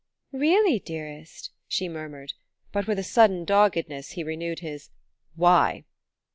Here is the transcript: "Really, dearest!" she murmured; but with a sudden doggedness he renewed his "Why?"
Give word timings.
"Really, 0.33 0.79
dearest!" 0.79 1.51
she 1.67 1.87
murmured; 1.87 2.33
but 2.71 2.87
with 2.87 2.97
a 2.97 3.03
sudden 3.03 3.45
doggedness 3.45 4.13
he 4.13 4.23
renewed 4.23 4.61
his 4.61 4.89
"Why?" 5.35 5.85